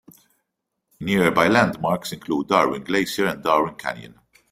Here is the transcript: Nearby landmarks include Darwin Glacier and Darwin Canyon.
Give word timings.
Nearby 0.99 1.47
landmarks 1.47 2.11
include 2.11 2.47
Darwin 2.47 2.83
Glacier 2.83 3.27
and 3.27 3.43
Darwin 3.43 3.75
Canyon. 3.75 4.19